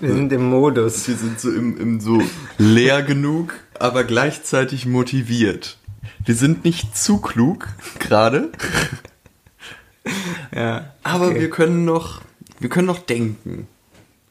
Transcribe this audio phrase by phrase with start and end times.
[0.00, 1.08] Wir sind im Modus.
[1.08, 2.22] Wir sind so im, im so
[2.56, 5.76] leer genug, aber gleichzeitig motiviert.
[6.24, 7.68] Wir sind nicht zu klug
[7.98, 8.50] gerade.
[10.54, 10.92] Ja.
[11.02, 12.22] Aber wir können noch,
[12.60, 13.66] wir können noch denken.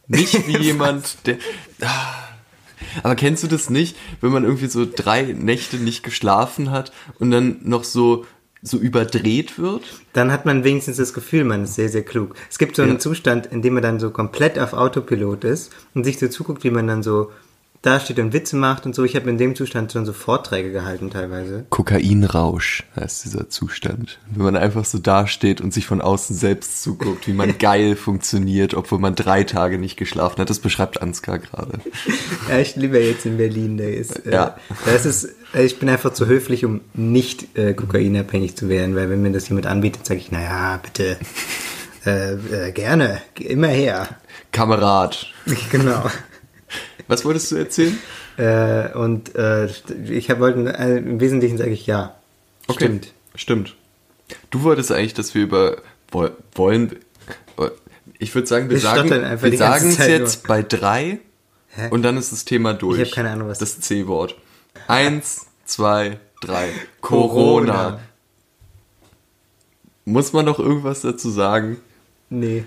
[0.07, 1.37] Nicht wie jemand, der.
[1.81, 2.13] Ah.
[3.03, 7.31] Aber kennst du das nicht, wenn man irgendwie so drei Nächte nicht geschlafen hat und
[7.31, 8.25] dann noch so
[8.61, 9.83] so überdreht wird?
[10.13, 12.35] Dann hat man wenigstens das Gefühl, man ist sehr, sehr klug.
[12.49, 12.99] Es gibt so einen Ja.
[12.99, 16.71] Zustand, in dem man dann so komplett auf Autopilot ist und sich so zuguckt, wie
[16.71, 17.31] man dann so
[17.87, 19.05] da steht und Witze macht und so.
[19.05, 21.65] Ich habe in dem Zustand schon so Vorträge gehalten teilweise.
[21.69, 24.19] Kokainrausch heißt dieser Zustand.
[24.29, 28.73] Wenn man einfach so dasteht und sich von außen selbst zuguckt, wie man geil funktioniert,
[28.73, 30.49] obwohl man drei Tage nicht geschlafen hat.
[30.49, 31.79] Das beschreibt Ansgar gerade.
[32.49, 33.77] Ja, ich lebe jetzt in Berlin.
[33.77, 34.57] Da ist, äh, Ja.
[34.85, 39.09] da ist äh, ich bin einfach zu höflich, um nicht äh, kokainabhängig zu werden, weil
[39.09, 41.17] wenn mir das jemand anbietet, sage ich, naja, bitte,
[42.05, 44.09] äh, äh, gerne, immer her.
[44.51, 45.27] Kamerad.
[45.71, 46.03] genau.
[47.07, 47.97] Was wolltest du erzählen?
[48.39, 49.65] Äh, und äh,
[50.07, 52.13] ich hab, wollte, äh, im Wesentlichen sage ich ja.
[52.69, 53.11] Stimmt.
[53.33, 53.73] Stimmt.
[54.51, 55.77] Du wolltest eigentlich, dass wir über
[56.11, 56.97] woll- wollen.
[58.19, 61.19] Ich würde sagen, wir Wir sagen, wir sagen es jetzt bei drei
[61.69, 61.87] Hä?
[61.89, 62.99] und dann ist das Thema durch.
[62.99, 64.35] Ich hab keine Ahnung, was- das C-Wort.
[64.87, 66.69] Eins, zwei, drei.
[67.01, 67.73] Corona.
[67.73, 67.99] Corona.
[70.05, 71.77] Muss man noch irgendwas dazu sagen?
[72.29, 72.65] Nee.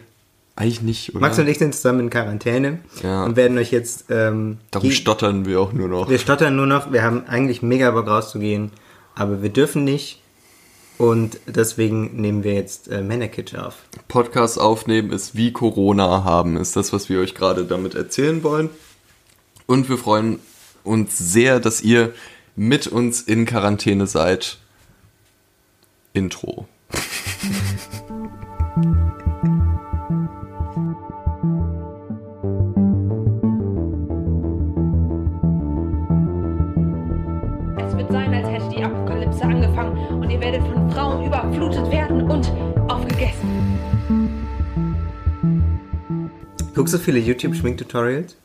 [0.56, 1.20] Eigentlich nicht, oder?
[1.20, 3.24] Max und ich sind zusammen in Quarantäne Ja.
[3.24, 4.06] und werden euch jetzt.
[4.10, 6.10] Ähm, Darum stottern wir auch nur noch.
[6.10, 6.92] wir stottern nur noch.
[6.92, 8.70] Wir haben eigentlich mega Bock rauszugehen,
[9.14, 10.20] aber wir dürfen nicht.
[10.98, 13.76] Und deswegen nehmen wir jetzt äh, Männerkitsch auf.
[14.08, 18.68] Podcast aufnehmen ist wie Corona haben, ist das, was wir euch gerade damit erzählen wollen.
[19.66, 20.40] Und wir freuen
[20.84, 22.12] uns sehr, dass ihr
[22.54, 24.58] mit uns in Quarantäne seid.
[26.12, 26.66] Intro.
[46.80, 48.38] Guckst du viele YouTube-Schminktutorials?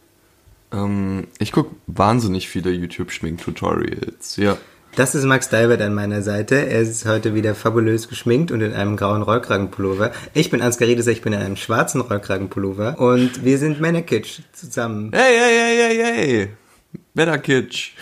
[0.74, 4.36] Ähm, ich gucke wahnsinnig viele YouTube-Schmink-Tutorials.
[4.36, 4.58] Ja.
[4.98, 6.56] Das ist Max Dalbert an meiner Seite.
[6.56, 10.12] Er ist heute wieder fabulös geschminkt und in einem grauen Rollkragenpullover.
[10.34, 13.00] Ich bin Ansgar Riedes, ich bin in einem schwarzen Rollkragenpullover.
[13.00, 15.12] Und wir sind Männerkitsch zusammen.
[15.14, 16.50] Hey, hey, hey, hey, hey.
[17.14, 17.94] Männerkitsch.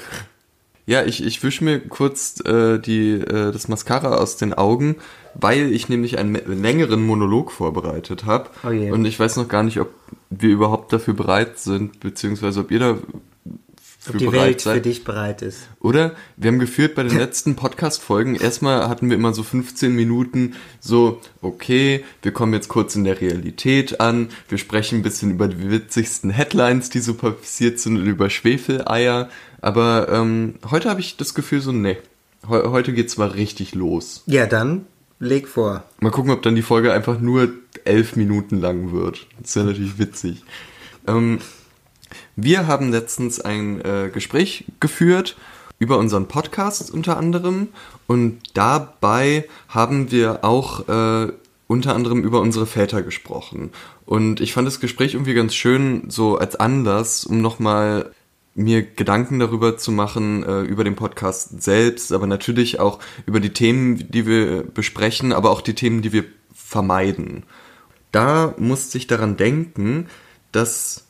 [0.88, 4.95] Ja, ich, ich wische mir kurz äh, die, äh, das Mascara aus den Augen,
[5.35, 8.49] weil ich nämlich einen längeren Monolog vorbereitet habe.
[8.66, 8.91] Oh je.
[8.91, 9.89] Und ich weiß noch gar nicht, ob
[10.29, 12.97] wir überhaupt dafür bereit sind, beziehungsweise ob ihr da
[14.03, 14.75] für Ob die Welt seid.
[14.75, 15.69] für dich bereit ist.
[15.79, 16.13] Oder?
[16.35, 21.22] Wir haben geführt bei den letzten Podcast-Folgen, erstmal hatten wir immer so 15 Minuten so,
[21.41, 25.72] okay, wir kommen jetzt kurz in der Realität an, wir sprechen ein bisschen über die
[25.72, 29.29] witzigsten Headlines, die so passiert sind und über Schwefeleier,
[29.61, 31.97] aber ähm, heute habe ich das Gefühl so, nee,
[32.45, 34.23] he heute geht's mal richtig los.
[34.25, 34.85] Ja, dann
[35.23, 35.84] leg vor.
[36.00, 37.50] Mal gucken, ob dann die Folge einfach nur
[37.85, 39.28] elf Minuten lang wird.
[39.39, 40.44] Das wäre natürlich witzig.
[41.07, 41.39] Ähm,
[42.35, 45.35] wir haben letztens ein äh, Gespräch geführt
[45.79, 47.69] über unseren Podcast unter anderem
[48.07, 51.31] und dabei haben wir auch äh,
[51.67, 53.72] unter anderem über unsere Väter gesprochen.
[54.05, 58.11] Und ich fand das Gespräch irgendwie ganz schön so als Anlass, um nochmal
[58.56, 63.53] mir Gedanken darüber zu machen, äh, über den Podcast selbst, aber natürlich auch über die
[63.53, 67.44] Themen, die wir besprechen, aber auch die Themen, die wir vermeiden.
[68.12, 70.08] Da musste ich daran denken,
[70.52, 71.08] dass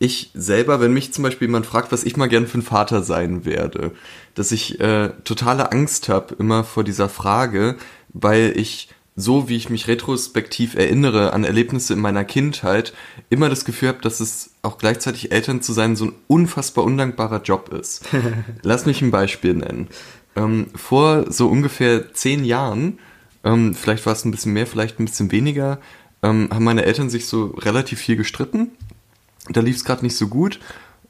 [0.00, 3.04] ich selber, wenn mich zum Beispiel jemand fragt, was ich mal gern für ein Vater
[3.04, 3.92] sein werde,
[4.34, 7.76] dass ich äh, totale Angst habe immer vor dieser Frage,
[8.12, 12.94] weil ich so wie ich mich retrospektiv erinnere an Erlebnisse in meiner Kindheit,
[13.28, 17.42] immer das Gefühl habe, dass es auch gleichzeitig Eltern zu sein so ein unfassbar undankbarer
[17.42, 18.04] Job ist.
[18.62, 19.88] Lass mich ein Beispiel nennen.
[20.34, 22.98] Ähm, vor so ungefähr zehn Jahren,
[23.44, 25.78] ähm, vielleicht war es ein bisschen mehr, vielleicht ein bisschen weniger,
[26.22, 28.70] ähm, haben meine Eltern sich so relativ viel gestritten.
[29.50, 30.58] Da lief es gerade nicht so gut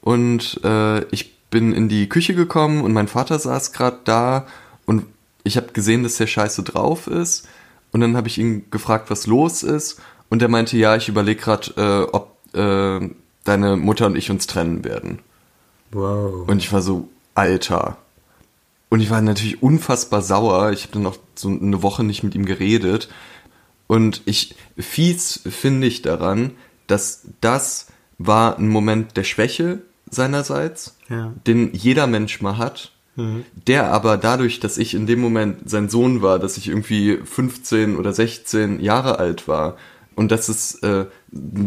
[0.01, 4.47] und äh, ich bin in die Küche gekommen und mein Vater saß gerade da
[4.85, 5.05] und
[5.45, 7.47] ich habe gesehen, dass der scheiße drauf ist
[7.93, 11.41] und dann habe ich ihn gefragt, was los ist und er meinte, ja, ich überlege
[11.41, 13.09] gerade, äh, ob äh,
[13.45, 15.19] deine Mutter und ich uns trennen werden.
[15.91, 16.47] Wow.
[16.49, 17.97] Und ich war so, Alter.
[18.89, 20.71] Und ich war natürlich unfassbar sauer.
[20.71, 23.09] Ich habe dann noch so eine Woche nicht mit ihm geredet.
[23.87, 26.51] Und ich, fies finde ich daran,
[26.87, 27.87] dass das
[28.17, 31.33] war ein Moment der Schwäche seinerseits, Ja.
[31.47, 36.21] den jeder Mensch mal hat, der aber dadurch, dass ich in dem Moment sein Sohn
[36.21, 39.77] war, dass ich irgendwie 15 oder 16 Jahre alt war,
[40.15, 41.05] und dass es äh,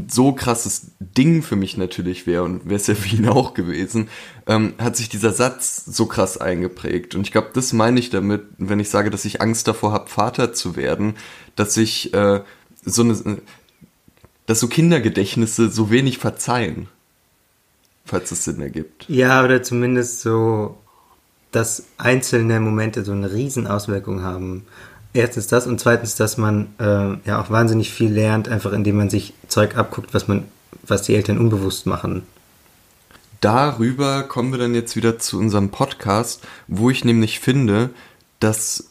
[0.09, 4.09] so krasses Ding für mich natürlich wäre und wäre es ja für ihn auch gewesen,
[4.47, 7.15] ähm, hat sich dieser Satz so krass eingeprägt.
[7.15, 10.09] Und ich glaube, das meine ich damit, wenn ich sage, dass ich Angst davor habe,
[10.09, 11.15] Vater zu werden,
[11.57, 12.43] dass ich äh,
[12.85, 13.39] so eine,
[14.47, 16.89] dass so Kindergedächtnisse so wenig verzeihen,
[18.05, 19.07] falls es Sinn ergibt.
[19.09, 20.79] Ja, oder zumindest so,
[21.53, 24.67] dass einzelne Momente so eine Riesenauswirkung haben
[25.17, 29.11] erstens das und zweitens, dass man äh, ja auch wahnsinnig viel lernt, einfach indem man
[29.11, 30.45] sich Zeug abguckt, was man,
[30.87, 32.23] was die Eltern unbewusst machen.
[33.41, 37.91] Darüber kommen wir dann jetzt wieder zu unserem Podcast, wo ich nämlich finde,
[38.41, 38.91] dass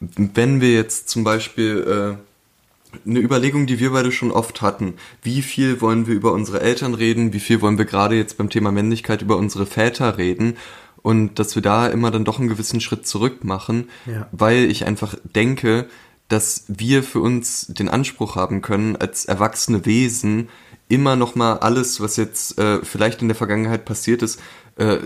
[0.00, 5.42] wenn wir jetzt zum Beispiel äh, eine Überlegung, die wir beide schon oft hatten, wie
[5.42, 8.72] viel wollen wir über unsere Eltern reden, wie viel wollen wir gerade jetzt beim Thema
[8.72, 10.56] Männlichkeit über unsere Väter reden
[11.02, 14.28] und dass wir da immer dann doch einen gewissen Schritt zurück machen, Ja.
[14.32, 15.86] weil ich einfach denke,
[16.28, 20.48] dass wir für uns den Anspruch haben können, als erwachsene Wesen
[20.88, 24.40] immer noch mal alles, was jetzt äh, vielleicht in der Vergangenheit passiert ist,
[24.76, 24.98] äh,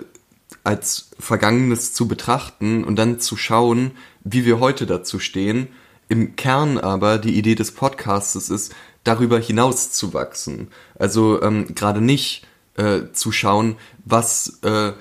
[0.65, 3.93] als Vergangenes zu betrachten und dann zu schauen,
[4.25, 5.69] wie wir heute dazu stehen.
[6.09, 8.75] Im Kern aber die Idee des Podcasts ist,
[9.05, 10.69] darüber hinaus zu wachsen.
[10.97, 12.47] Also ähm, gerade nicht
[12.77, 14.93] äh, zu schauen, was äh,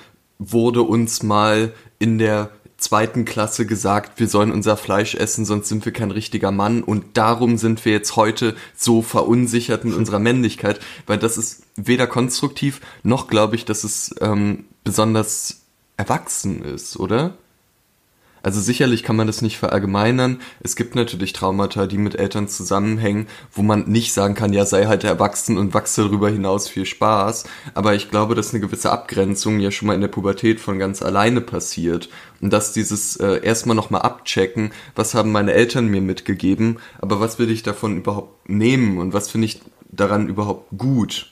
[0.42, 5.86] wurde uns mal in der zweiten Klasse gesagt, wir sollen unser Fleisch essen, sonst sind
[5.86, 10.80] wir kein richtiger Mann und darum sind wir jetzt heute so verunsichert in unserer Männlichkeit,
[11.06, 15.62] weil das ist weder konstruktiv noch glaube ich, dass es ähm, besonders
[15.96, 17.38] erwachsen ist, oder?
[18.44, 20.40] Also sicherlich kann man das nicht verallgemeinern.
[20.62, 24.86] Es gibt natürlich Traumata, die mit Eltern zusammenhängen, wo man nicht sagen kann, ja, sei
[24.86, 27.46] halt erwachsen und wachse darüber hinaus viel Spaß.
[27.74, 31.02] Aber ich glaube, dass eine gewisse Abgrenzung ja schon mal in der Pubertät von ganz
[31.02, 32.10] alleine passiert.
[32.42, 37.38] Und dass dieses äh, erstmal nochmal abchecken, was haben meine Eltern mir mitgegeben, aber was
[37.38, 39.62] will ich davon überhaupt nehmen und was finde ich
[39.92, 41.31] daran überhaupt gut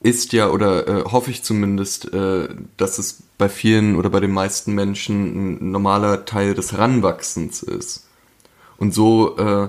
[0.00, 4.32] ist ja, oder äh, hoffe ich zumindest, äh, dass es bei vielen oder bei den
[4.32, 8.06] meisten Menschen ein normaler Teil des Heranwachsens ist.
[8.78, 9.68] Und so äh,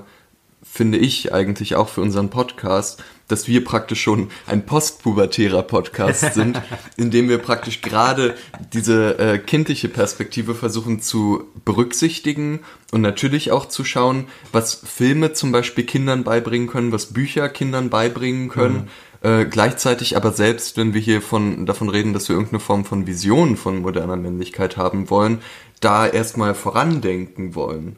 [0.63, 6.61] finde ich eigentlich auch für unseren Podcast, dass wir praktisch schon ein postpubertärer Podcast sind,
[6.97, 8.35] in dem wir praktisch gerade
[8.73, 12.59] diese äh, kindliche Perspektive versuchen zu berücksichtigen
[12.91, 17.89] und natürlich auch zu schauen, was Filme zum Beispiel Kindern beibringen können, was Bücher Kindern
[17.89, 18.89] beibringen können.
[19.21, 23.07] Äh, gleichzeitig aber selbst, wenn wir hier von, davon reden, dass wir irgendeine Form von
[23.07, 25.41] Vision von moderner Männlichkeit haben wollen,
[25.79, 27.97] da erstmal vorandenken wollen.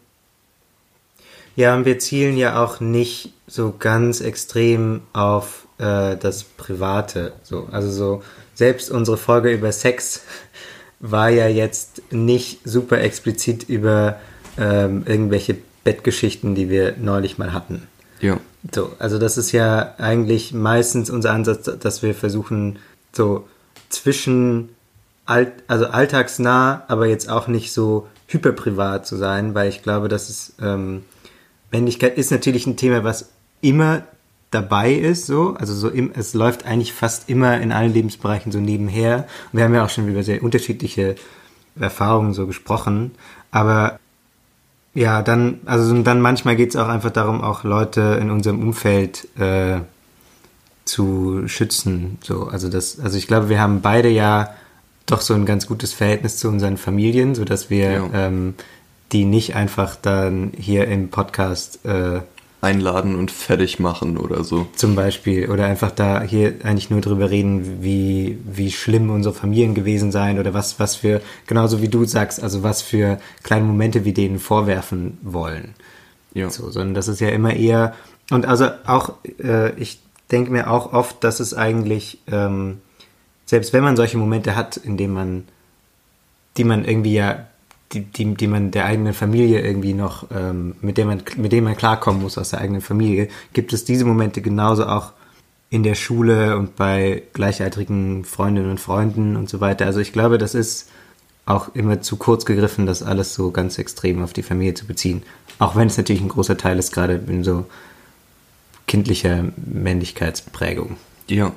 [1.56, 7.33] Ja, und wir zielen ja auch nicht so ganz extrem auf äh, das Private.
[7.44, 8.24] So, also so,
[8.54, 10.24] selbst unsere Folge über Sex
[11.00, 14.19] war ja jetzt nicht super explizit über
[14.57, 17.88] ähm, irgendwelche Bettgeschichten, die wir neulich mal hatten.
[18.22, 18.39] Ja.
[18.73, 22.79] So, also das ist ja eigentlich meistens unser Ansatz, dass wir versuchen,
[23.13, 23.47] so
[23.89, 24.69] zwischen
[25.25, 30.29] alt, also alltagsnah, aber jetzt auch nicht so hyperprivat zu sein, weil ich glaube, dass
[30.29, 31.03] es ähm,
[31.71, 33.29] Männlichkeit ist natürlich ein Thema, was
[33.61, 34.03] immer
[34.51, 38.59] dabei ist, so, also so im, es läuft eigentlich fast immer in allen Lebensbereichen so
[38.59, 39.27] nebenher.
[39.51, 41.15] Und wir haben ja auch schon über sehr unterschiedliche
[41.79, 43.12] Erfahrungen so gesprochen,
[43.51, 44.00] aber
[44.94, 49.27] ja, dann, also dann manchmal geht es auch einfach darum, auch Leute in unserem Umfeld
[49.38, 49.80] äh,
[50.86, 52.18] zu schützen.
[52.24, 54.50] So, also das, also ich glaube, wir haben beide ja
[55.05, 58.10] doch so ein ganz gutes Verhältnis zu unseren Familien, so dass wir Ja.
[58.13, 58.55] ähm,
[59.12, 62.22] die nicht einfach dann hier im Podcast äh,
[62.62, 64.68] Einladen und fertig machen oder so.
[64.75, 69.75] zum Beispiel oder einfach da hier eigentlich nur drüber reden, wie, wie schlimm unsere Familien
[69.75, 74.04] gewesen seien oder was, was für, genauso wie du sagst, also was für kleine Momente
[74.04, 75.74] wir denen vorwerfen wollen.
[76.34, 76.50] Ja.
[76.50, 77.96] So, sondern das ist ja immer eher,
[78.30, 80.00] und also auch, äh, ich
[80.32, 82.80] denke mir auch oft, dass es eigentlich, ähm,
[83.46, 85.44] selbst wenn man solche Momente hat, in denen man,
[86.58, 87.48] die man irgendwie ja,
[87.91, 91.65] die, die, die man der eigenen Familie irgendwie noch, ähm, mit der man, mit denen
[91.65, 95.13] man klarkommen muss aus der eigenen Familie, gibt es diese Momente genauso auch
[95.72, 99.86] in der Schule und bei gleichaltrigen Freundinnen und Freunden und so weiter.
[99.86, 100.89] Also ich glaube, das ist
[101.46, 105.24] auch immer zu kurz gegriffen, das alles so ganz extrem auf die Familie zu beziehen.
[105.58, 107.65] Auch wenn es natürlich ein großer Teil ist, gerade in so
[108.88, 110.98] kindlicher Männlichkeitsprägung.
[111.27, 111.51] Ja.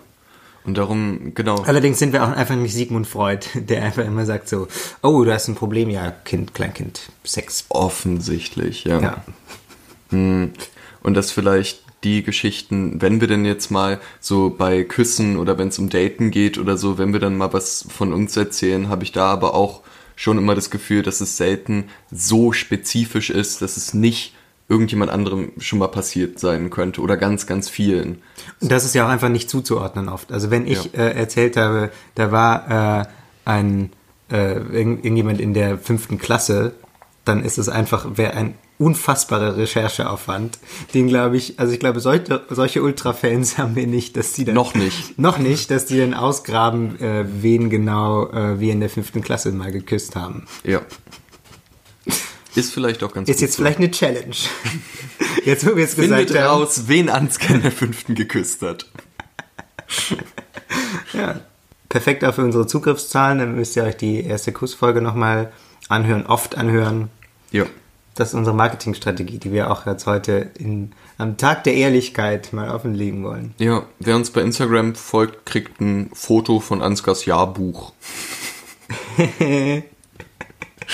[0.64, 1.57] Und darum, genau.
[1.62, 4.69] Allerdings sind wir auch einfach nicht Sigmund Freud, der einfach immer sagt so,
[5.02, 7.66] oh, du hast ein Problem, ja, Kind, Kleinkind, Sex.
[7.69, 9.00] Offensichtlich, ja.
[9.00, 9.25] Ja.
[10.11, 15.69] Und dass vielleicht die Geschichten, wenn wir denn jetzt mal so bei Küssen oder wenn
[15.69, 19.04] es um Daten geht oder so, wenn wir dann mal was von uns erzählen, habe
[19.04, 19.83] ich da aber auch
[20.16, 24.35] schon immer das Gefühl, dass es selten so spezifisch ist, dass es nicht
[24.73, 28.23] irgendjemand anderem schon mal passiert sein könnte oder ganz, ganz vielen.
[28.61, 30.33] Und das ist ja auch einfach nicht zuzuordnen oft.
[30.33, 33.07] Also wenn ich äh, erzählt habe, da war äh,
[33.45, 33.91] ein
[34.31, 36.73] äh, irgend, irgendjemand in der fünften Klasse,
[37.26, 40.59] dann ist es einfach wäre ein unfassbarer Rechercheaufwand,
[40.95, 44.55] den glaube ich, also ich glaube solche, solche Ultra-Fans haben wir nicht, dass die dann
[44.55, 45.19] Noch nicht.
[45.19, 49.52] noch nicht, dass die dann ausgraben, äh, wen genau äh, wir in der fünften Klasse
[49.52, 50.47] mal geküsst haben.
[50.64, 50.81] Ja.
[52.55, 53.63] Ist vielleicht auch ganz Ist jetzt so.
[53.63, 54.35] vielleicht eine Challenge.
[55.45, 56.61] Jetzt, wo wir es gesagt Findet haben.
[56.61, 58.87] raus, wen Ansgar in der fünften geküsst hat.
[61.13, 61.41] Ja.
[61.91, 63.39] Perfekt auch für unsere Zugriffszahlen.
[63.39, 65.53] Dann müsst ihr euch die erste Kussfolge nochmal
[65.89, 67.11] anhören, oft anhören.
[67.51, 67.67] Ja.
[68.15, 72.71] Das ist unsere Marketingstrategie, die wir auch jetzt heute in, am Tag der Ehrlichkeit mal
[72.71, 73.55] offenlegen wollen.
[73.59, 77.93] Ja, wer uns bei Instagram folgt, kriegt ein Foto von Ansgars Jahrbuch.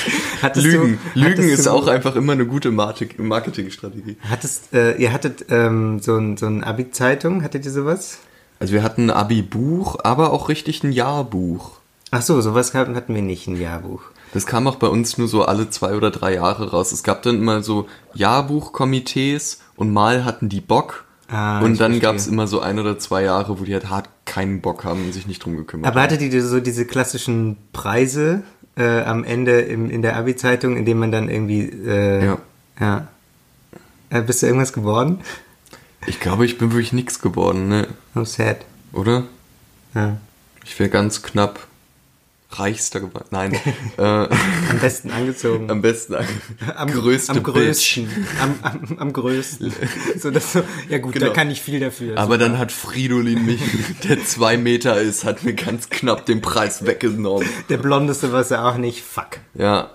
[0.42, 0.98] Hattest Lügen.
[1.14, 4.16] du- Lügen ist auch einfach immer eine gute Marketingstrategie.
[4.28, 8.18] Hattest, äh, ihr hattet ähm, so ein, so ein Abi-Zeitung, hattet ihr sowas?
[8.60, 11.72] Also wir hatten ein Abi-Buch, aber auch richtig ein Jahrbuch.
[12.10, 14.02] Ach so, sowas hatten wir nicht, ein Jahrbuch.
[14.34, 16.92] Das kam auch bei uns nur so alle zwei oder drei Jahre raus.
[16.92, 21.04] Es gab dann immer so Jahrbuchkomitees und mal hatten die Bock.
[21.30, 24.08] Ah, und dann gab es immer so ein oder zwei Jahre, wo die halt hart
[24.24, 26.10] keinen Bock haben und sich nicht drum gekümmert Aber haben.
[26.10, 28.42] hattet ihr so diese klassischen Preise
[28.78, 31.62] äh, am Ende im, in der Abi-Zeitung, in dem man dann irgendwie...
[31.62, 32.38] Äh, Ja.
[32.80, 33.08] ja.
[34.10, 35.20] Äh, bist du irgendwas geworden?
[36.06, 37.88] Ich glaube, ich bin wirklich nix geworden, ne?
[38.14, 38.64] Oh, sad.
[38.92, 39.24] Oder?
[39.94, 40.16] Ja.
[40.64, 41.66] Ich wäre ganz knapp
[42.50, 43.26] reichster geworden.
[43.30, 43.52] Nein.
[43.98, 45.70] äh, Am besten angezogen.
[45.70, 46.16] am besten
[46.76, 48.08] am größte am größten.
[48.40, 49.72] Am, am, am größten.
[50.18, 51.32] so, dass so, ja gut, da Genau.
[51.32, 52.16] kann ich viel dafür.
[52.18, 53.60] Aber dann hat Fridolin mich,
[54.08, 57.46] der zwei Meter ist, hat mir ganz knapp den Preis weggenommen.
[57.68, 59.02] Der blondeste war es ja auch nicht.
[59.04, 59.38] Fuck.
[59.54, 59.90] Ja.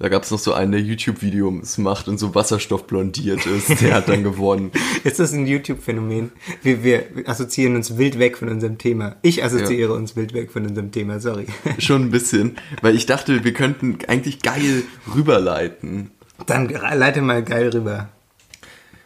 [0.00, 3.80] Da gab es noch so einen, der YouTube-Videos macht und so Wasserstoff blondiert ist.
[3.80, 4.70] Der hat dann gewonnen.
[5.04, 6.30] Ist das ein YouTube-Phänomen?
[6.62, 9.16] Wir, wir assoziieren uns wild weg von unserem Thema.
[9.22, 11.46] Ich assoziiere uns wild weg von unserem Thema, sorry.
[11.78, 12.58] Schon ein bisschen.
[12.80, 16.12] Weil ich dachte, wir könnten eigentlich geil rüberleiten.
[16.46, 18.08] Dann leite mal geil rüber.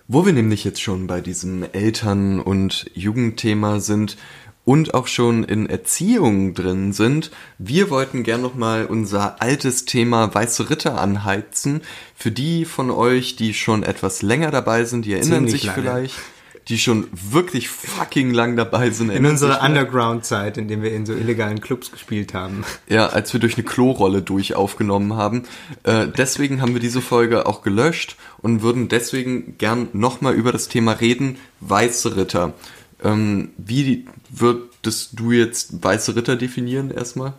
[0.09, 4.19] Wo wir nämlich jetzt schon bei diesem Eltern- und Jugendthema sind
[4.65, 10.71] und auch schon in Erziehung drin sind, wir wollten gern nochmal unser altes Thema Weiße
[10.71, 11.83] Ritter anheizen.
[12.15, 15.83] Für die von euch, die schon etwas länger dabei sind, die erinnern Ziemlich sich lange.
[15.83, 16.15] vielleicht,
[16.69, 19.11] die schon wirklich fucking lang dabei sind.
[19.11, 19.63] In unserer.
[19.65, 22.65] Underground-Zeit, in der wir in so illegalen Clubs gespielt haben.
[22.89, 25.43] Ja, als wir durch eine Klorolle durch aufgenommen haben.
[25.83, 30.69] Äh, deswegen haben wir diese Folge auch gelöscht und würden deswegen gern nochmal über das
[30.69, 32.55] Thema reden, Weiße Ritter.
[33.05, 37.35] Ähm, wie würdest du jetzt Weiße Ritter definieren erstmal?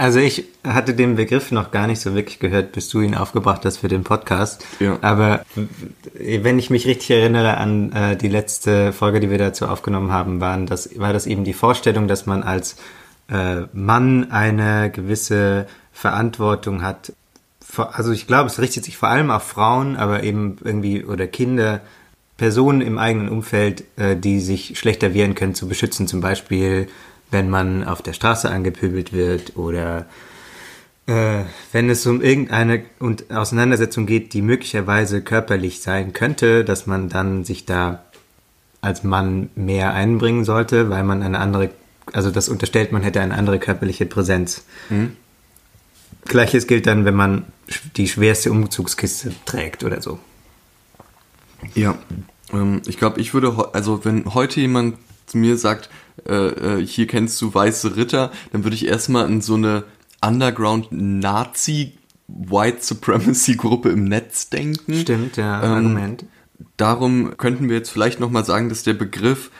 [0.00, 3.64] Also ich hatte den Begriff noch gar nicht so wirklich gehört, bis du ihn aufgebracht
[3.64, 4.64] hast für den Podcast.
[4.78, 4.96] Ja.
[5.02, 5.44] Aber
[6.14, 10.40] wenn ich mich richtig erinnere an äh, die letzte Folge, die wir dazu aufgenommen haben,
[10.40, 12.76] waren das, war das eben die Vorstellung, dass man als
[13.28, 17.12] äh, Mann eine gewisse Verantwortung hat.
[17.76, 21.80] Also ich glaube, es richtet sich vor allem auf Frauen, aber eben irgendwie oder Kinder,
[22.38, 26.06] Personen im eigenen Umfeld, äh, die sich schlechter wehren können, zu beschützen.
[26.06, 26.88] Zum Beispiel,
[27.30, 30.06] wenn man auf der Straße angepöbelt wird oder
[31.06, 31.42] äh,
[31.72, 37.44] wenn es um irgendeine und Auseinandersetzung geht, die möglicherweise körperlich sein könnte, dass man dann
[37.44, 38.04] sich da
[38.80, 41.70] als Mann mehr einbringen sollte, weil man eine andere,
[42.12, 44.64] also das unterstellt, man hätte eine andere körperliche Präsenz.
[46.26, 47.46] Gleiches gilt dann, wenn man
[47.96, 50.20] die schwerste Umzugskiste trägt oder so.
[51.74, 51.96] Ja.
[52.52, 54.96] Ähm, ich glaube, ich würde, also wenn heute jemand
[55.26, 55.90] zu mir sagt,
[56.26, 56.34] äh,
[56.80, 59.84] äh, hier kennst du Weiße Ritter, dann würde ich erstmal an so eine
[60.20, 61.92] Underground-Nazi-
[62.28, 64.94] White Supremacy Gruppe im Netz denken.
[65.00, 66.26] Stimmt, ja, Ähm, Argument.
[66.76, 69.50] darum könnten wir jetzt vielleicht nochmal sagen, dass der Begriff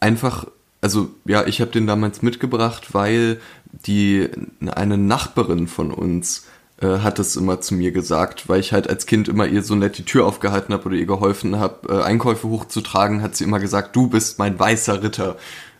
[0.00, 0.46] einfach,
[0.80, 3.40] also ja, ich habe den damals mitgebracht, weil
[3.86, 4.28] die
[4.66, 6.46] eine Nachbarin von uns
[6.80, 9.74] äh, hat es immer zu mir gesagt, weil ich halt als Kind immer ihr so
[9.74, 13.60] nett die Tür aufgehalten habe oder ihr geholfen habe, äh, Einkäufe hochzutragen, hat sie immer
[13.60, 15.36] gesagt, du bist mein weißer Ritter.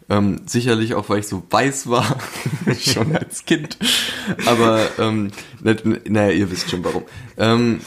[0.08, 2.16] Ähm, sicherlich auch, weil ich so weiß war,
[2.80, 3.76] schon als Kind.
[4.46, 5.32] Aber, ähm,
[6.04, 7.02] naja, ihr wisst schon warum.
[7.36, 7.80] Ähm,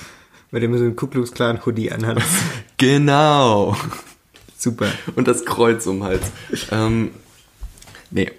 [0.51, 2.27] Weil du immer so einen Ku Klux Klan Hoodie anhast.
[2.77, 3.75] genau.
[4.57, 4.87] Super.
[5.15, 6.31] und das Kreuz um den Hals.
[6.71, 7.11] Ähm,
[8.11, 8.29] nee.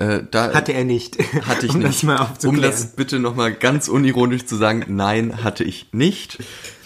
[0.00, 1.18] Äh, da Hatte er nicht.
[1.46, 1.88] hatte ich um nicht.
[1.90, 6.38] das mal um das bitte nochmal ganz unironisch zu sagen, nein, hatte ich nicht.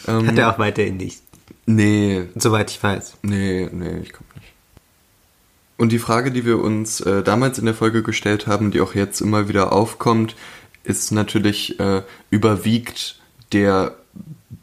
[0.06, 1.22] Ähm, Hat er auch weiterhin nicht.
[1.66, 3.14] nee, Soweit ich weiß.
[3.22, 4.52] nee, nee, ich glaube nicht.
[5.76, 8.94] Und die Frage, die wir uns äh, damals in der Folge gestellt haben, die auch
[8.94, 10.36] jetzt immer wieder aufkommt,
[10.84, 13.18] ist natürlich, äh, überwiegt
[13.52, 13.94] der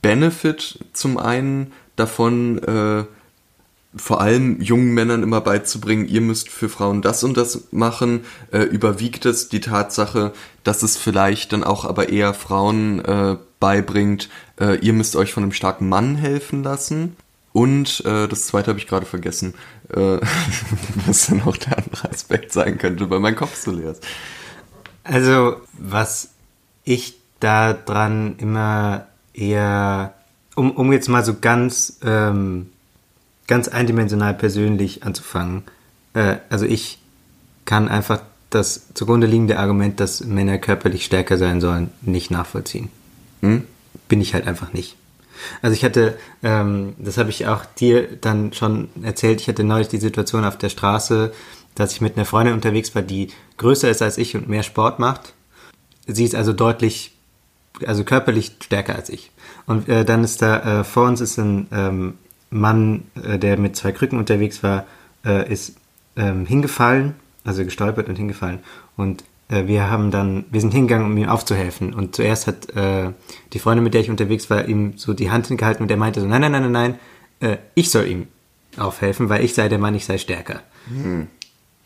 [0.02, 3.06] Benefit zum einen davon, äh,
[3.96, 8.60] vor allem jungen Männern immer beizubringen, ihr müsst für Frauen das und das machen, äh,
[8.60, 10.32] überwiegt es die Tatsache,
[10.64, 14.30] dass es vielleicht dann auch aber eher Frauen äh, beibringt,
[14.60, 17.16] äh, ihr müsst euch von einem starken Mann helfen lassen.
[17.54, 19.54] Und äh, das zweite habe ich gerade vergessen,
[19.90, 20.20] äh,
[21.06, 24.08] was dann auch der andere Aspekt sein könnte, weil mein Kopf so leer ist.
[25.04, 26.30] Also, was
[26.86, 30.14] ich da dran immer eher,
[30.56, 32.71] um, um jetzt mal so ganz, ähm,
[33.48, 35.64] ganz eindimensional persönlich anzufangen,
[36.14, 37.00] äh, also ich
[37.66, 42.90] kann einfach das zugrunde liegende Argument, dass Männer körperlich stärker sein sollen, nicht nachvollziehen.
[43.42, 43.64] Hm?
[44.08, 44.98] Bin ich halt einfach nicht.
[45.62, 49.88] Also ich hatte, ähm, das habe ich auch dir dann schon erzählt, ich hatte neulich
[49.88, 51.34] die Situation auf der Straße,
[51.76, 55.00] dass ich mit einer Freundin unterwegs war, die größer ist als ich und mehr Sport
[55.00, 55.34] macht.
[56.06, 57.14] Sie ist also deutlich,
[57.86, 59.32] also körperlich stärker als ich.
[59.66, 62.14] Und äh, dann ist da, äh, vor uns ist ein ähm,
[62.52, 64.86] Mann, äh, der mit zwei Krücken unterwegs war,
[65.26, 65.76] äh, ist
[66.16, 68.60] ähm, hingefallen, also gestolpert und hingefallen.
[68.98, 71.94] Und äh, wir haben dann, wir sind hingegangen, um ihm aufzuhelfen.
[71.94, 73.12] Und zuerst hat äh,
[73.54, 76.22] die Freundin, mit der ich unterwegs war, ihm so die Hand hingehalten und er meinte
[76.22, 77.00] so, nein, nein, nein, nein, nein,
[77.40, 78.28] äh, ich soll ihm
[78.78, 80.62] aufhelfen, weil ich sei der Mann, ich sei stärker.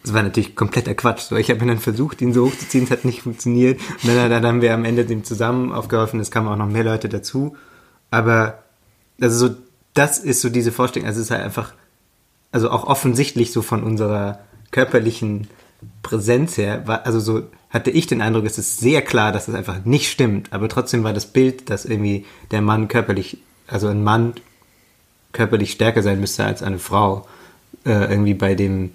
[0.03, 1.22] Das war natürlich kompletter Quatsch.
[1.22, 3.79] So, ich habe dann versucht, ihn so hochzuziehen, es hat nicht funktioniert.
[4.03, 6.84] Und dann, dann haben wir am Ende dem zusammen aufgeholfen, es kamen auch noch mehr
[6.84, 7.55] Leute dazu.
[8.12, 8.60] Aber,
[9.19, 9.55] also so,
[9.95, 11.73] das ist so diese Vorstellung, also es ist halt einfach,
[12.51, 14.39] also auch offensichtlich so von unserer
[14.71, 15.47] körperlichen
[16.03, 19.55] Präsenz her, war, also so hatte ich den Eindruck, es ist sehr klar, dass das
[19.55, 20.53] einfach nicht stimmt.
[20.53, 24.33] Aber trotzdem war das Bild, dass irgendwie der Mann körperlich, also ein Mann
[25.33, 27.27] körperlich stärker sein müsste als eine Frau,
[27.85, 28.91] äh, irgendwie bei dem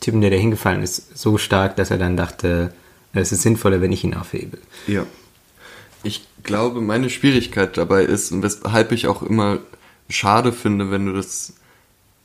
[0.00, 2.72] Typen, der da hingefallen ist, so stark, dass er dann dachte,
[3.12, 4.58] es ist sinnvoller, wenn ich ihn aufhebe.
[4.86, 5.06] Ja.
[6.02, 9.58] Ich glaube, meine Schwierigkeit dabei ist, und weshalb ich auch immer
[10.08, 11.54] schade finde, wenn du das,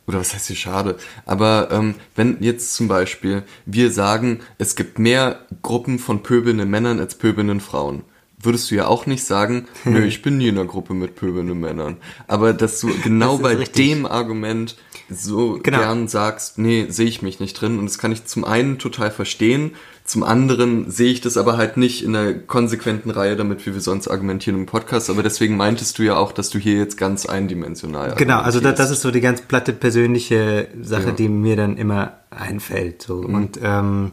[0.08, 5.00] oder was heißt hier schade, aber ähm, wenn jetzt zum Beispiel wir sagen, es gibt
[5.00, 8.04] mehr Gruppen von pöbelnden Männern als pöbelnden Frauen,
[8.42, 11.60] würdest du ja auch nicht sagen, nö, ich bin nie in einer Gruppe mit pöbelnden
[11.60, 11.98] Männern.
[12.28, 13.76] Aber dass du genau bei richtig.
[13.86, 14.76] dem Argument
[15.10, 15.80] so Genau.
[15.80, 17.80] gern sagst, nee, sehe ich mich nicht drin.
[17.80, 19.72] Und das kann ich zum einen total verstehen,
[20.10, 23.80] zum anderen sehe ich das aber halt nicht in einer konsequenten Reihe, damit wie wir
[23.82, 25.12] sonst argumentieren im Podcast.
[25.12, 28.76] Aber deswegen meintest du ja auch, dass du hier jetzt ganz eindimensional Genau, also das,
[28.76, 31.12] das ist so die ganz platte persönliche Sache, Ja.
[31.12, 33.04] die mir dann immer einfällt.
[33.04, 33.18] So.
[33.18, 34.12] Und ähm,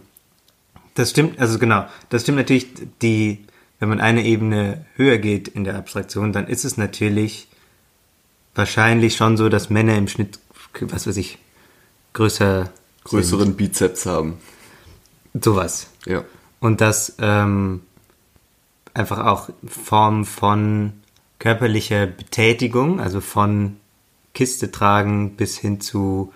[0.95, 2.69] das stimmt, also genau, das stimmt natürlich,
[3.01, 3.47] die,
[3.81, 7.49] wenn man eine Ebene höher geht in der Abstraktion, dann ist es natürlich
[8.55, 10.39] wahrscheinlich schon so, dass Männer im Schnitt,
[10.81, 11.39] was weiß ich,
[12.13, 12.71] größer
[13.05, 14.35] größeren Bizeps haben.
[15.43, 15.91] Sowas.
[16.07, 16.25] Ja.
[16.61, 17.83] Und dass ähm,
[18.95, 20.93] einfach auch Formen von
[21.39, 23.77] körperlicher Betätigung, also von
[24.35, 26.33] Kiste tragen bis hin zu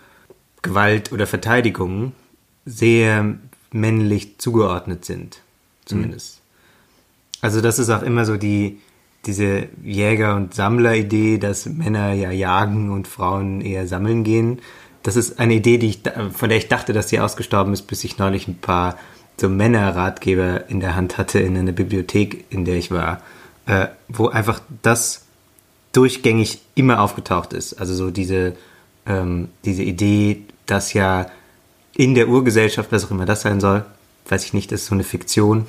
[0.62, 2.12] Gewalt oder Verteidigung,
[2.66, 3.38] sehr
[3.72, 5.40] männlich zugeordnet sind,
[5.84, 6.40] zumindest.
[7.40, 8.80] Also das ist auch immer so die
[9.26, 14.60] diese Jäger- und Sammler-Idee, dass Männer ja jagen und Frauen eher sammeln gehen.
[15.02, 16.00] Das ist eine Idee, die ich,
[16.32, 18.98] von der ich dachte, dass sie ausgestorben ist, bis ich neulich ein paar
[19.40, 23.22] so Männerratgeber in der Hand hatte in einer Bibliothek, in der ich war,
[23.66, 25.24] äh, wo einfach das
[25.92, 27.74] durchgängig immer aufgetaucht ist.
[27.80, 28.54] Also so diese,
[29.06, 31.26] ähm, diese Idee, dass ja
[31.96, 33.84] in der Urgesellschaft, was auch immer das sein soll,
[34.28, 35.66] weiß ich nicht, ist so eine Fiktion.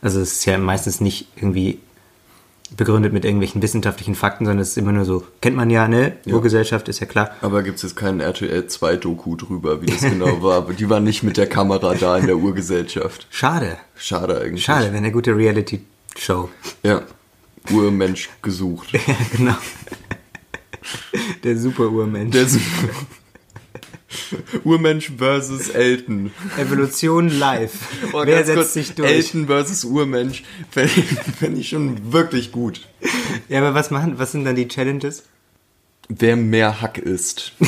[0.00, 1.78] Also es ist ja meistens nicht irgendwie
[2.76, 6.16] begründet mit irgendwelchen wissenschaftlichen Fakten, sondern es ist immer nur so, kennt man ja, ne?
[6.24, 6.34] Ja.
[6.34, 7.30] Urgesellschaft ist ja klar.
[7.40, 10.58] Aber gibt es jetzt keinen RTL 2 Doku drüber, wie das genau war?
[10.58, 13.26] Aber die waren nicht mit der Kamera da in der Urgesellschaft.
[13.30, 13.76] Schade.
[13.96, 14.64] Schade eigentlich.
[14.64, 16.48] Schade, wenn eine gute Reality-Show.
[16.82, 17.02] Ja.
[17.70, 18.92] Urmensch gesucht.
[18.92, 19.00] ja,
[19.34, 19.56] genau.
[21.42, 22.32] Der Super-Urmensch.
[22.32, 22.58] Der ist
[24.64, 26.32] Urmensch versus Elton.
[26.58, 27.72] Evolution live.
[28.12, 29.10] Oh, Wer setzt kurz, sich durch?
[29.10, 31.04] Elton versus Urmensch fände ich,
[31.38, 32.86] fänd ich schon wirklich gut.
[33.48, 35.24] Ja, aber was machen, was sind dann die Challenges?
[36.08, 37.52] Wer mehr Hack isst.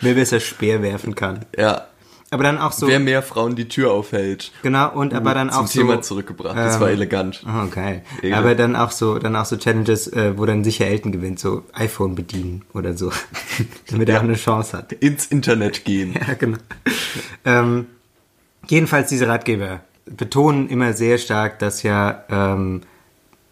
[0.00, 1.44] Wer besser Speer werfen kann.
[1.56, 1.88] Ja.
[2.30, 4.50] Aber dann auch so, Wer mehr Frauen die Tür aufhält.
[4.62, 5.80] genau, und aber dann Zum auch so.
[5.80, 6.56] Thema zurückgebracht.
[6.56, 7.44] Das war ähm, elegant.
[7.46, 8.02] Oh, geil.
[8.20, 8.40] Egal.
[8.40, 11.62] Aber dann auch so, dann auch so Challenges, äh, wo dann sicher Elton gewinnt, so
[11.72, 13.12] iPhone bedienen oder so.
[13.90, 14.92] Damit er auch eine Chance hat.
[14.92, 16.14] Ins Internet gehen.
[16.26, 16.58] Ja, genau.
[17.44, 17.86] ähm,
[18.66, 22.80] jedenfalls diese Ratgeber betonen immer sehr stark, dass ja ähm,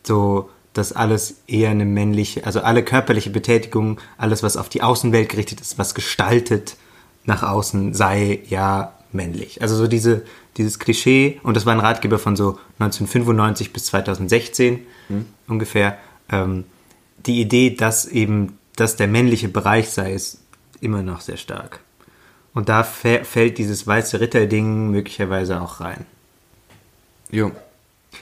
[0.03, 5.29] so dass alles eher eine männliche, also alle körperliche Betätigung, alles was auf die Außenwelt
[5.29, 6.77] gerichtet ist, was gestaltet
[7.25, 9.63] nach außen, sei ja männlich.
[9.63, 10.23] Also so diese
[10.57, 14.87] dieses Klischee und das war ein Ratgeber von so 1995 bis 2016
[15.49, 15.99] ungefähr.
[16.31, 16.65] ähm,
[17.27, 20.41] die Idee, dass eben, dass der männliche Bereich sei, ist
[20.81, 21.81] immer noch sehr stark.
[22.53, 26.07] Und da fällt dieses weiße Ritter-Ding möglicherweise auch rein.
[27.31, 27.51] Jo.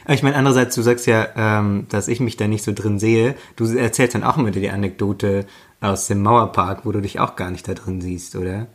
[0.04, 2.98] Aber ich meine, andererseits, du sagst ja, ähm, dass ich mich da nicht so drin
[2.98, 3.34] sehe.
[3.56, 5.46] Du erzählst dann auch immer die Anekdote
[5.80, 8.68] aus dem Mauerpark, wo du dich auch gar nicht da drin siehst, oder?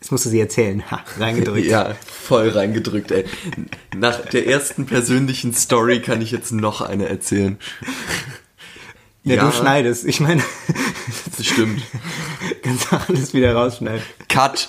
[0.00, 0.88] Jetzt musst du sie erzählen.
[0.90, 1.66] Ha, reingedrückt.
[1.70, 3.24] ja, voll reingedrückt, ey.
[3.96, 7.58] Nach der ersten persönlichen Story kann ich jetzt noch eine erzählen.
[9.24, 9.46] Ja, ja.
[9.46, 10.04] du schneidest.
[10.04, 10.42] Ich meine.
[11.36, 11.82] Das stimmt.
[12.62, 14.02] Kannst du alles wieder rausschneiden.
[14.28, 14.68] Cut.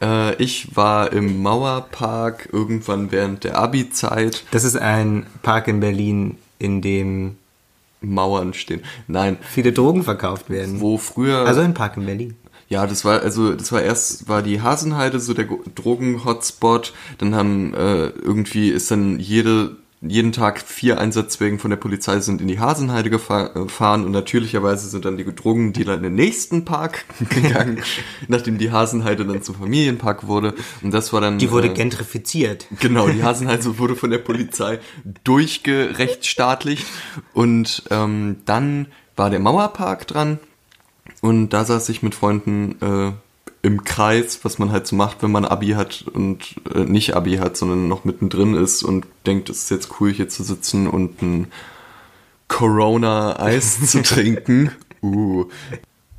[0.00, 4.44] Äh, ich war im Mauerpark irgendwann während der Abi-Zeit.
[4.50, 7.36] Das ist ein Park in Berlin, in dem
[8.00, 8.82] Mauern stehen.
[9.06, 9.36] Nein.
[9.42, 10.80] Viele Drogen verkauft werden.
[10.80, 11.46] Wo früher.
[11.46, 12.36] Also ein Park in Berlin.
[12.70, 16.94] Ja, das war also das war erst war die Hasenheide so der Drogen-Hotspot.
[17.18, 22.40] Dann haben äh, irgendwie ist dann jede jeden Tag vier Einsatzwagen von der Polizei sind
[22.40, 27.82] in die Hasenheide gefahren und natürlicherweise sind dann die Drogendealer in den nächsten Park gegangen,
[28.28, 30.54] nachdem die Hasenheide dann zum Familienpark wurde.
[30.80, 31.38] Und das war dann.
[31.38, 32.68] Die wurde äh, gentrifiziert.
[32.78, 34.78] Genau, die Hasenheide wurde von der Polizei
[35.24, 36.86] durchgerechtsstaatlicht
[37.34, 40.38] und ähm, dann war der Mauerpark dran
[41.20, 43.12] und da saß ich mit Freunden äh,
[43.62, 47.36] im Kreis, was man halt so macht, wenn man Abi hat und äh, nicht Abi
[47.36, 51.20] hat, sondern noch mittendrin ist und denkt, es ist jetzt cool, hier zu sitzen und
[51.20, 51.48] ein
[52.48, 54.72] Corona-Eis zu trinken.
[55.02, 55.46] Uh.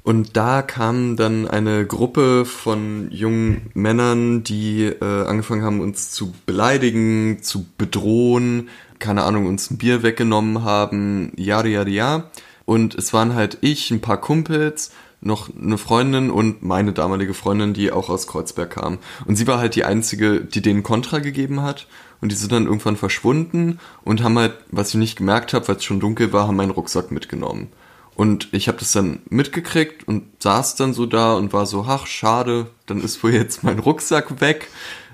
[0.04, 6.34] Und da kam dann eine Gruppe von jungen Männern, die äh, angefangen haben, uns zu
[6.48, 12.32] beleidigen, zu bedrohen, keine Ahnung, uns ein Bier weggenommen haben, ja, ja, ja.
[12.66, 17.74] Und es waren halt ich, ein paar Kumpels noch eine Freundin und meine damalige Freundin,
[17.74, 18.98] die auch aus Kreuzberg kam.
[19.26, 21.88] Und sie war halt die einzige, die denen Kontra gegeben hat.
[22.22, 25.78] Und die sind dann irgendwann verschwunden und haben halt, was ich nicht gemerkt habe, weil
[25.78, 27.70] es schon dunkel war, haben meinen Rucksack mitgenommen.
[28.16, 32.06] Und ich habe das dann mitgekriegt und saß dann so da und war so, ach,
[32.06, 34.68] schade, dann ist wohl jetzt mein Rucksack weg.